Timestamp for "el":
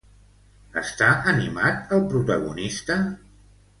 1.99-2.03